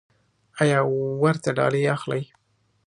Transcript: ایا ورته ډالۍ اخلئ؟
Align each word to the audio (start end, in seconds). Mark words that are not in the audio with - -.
ایا 0.61 0.79
ورته 1.23 1.49
ډالۍ 1.57 1.83
اخلئ؟ 1.95 2.23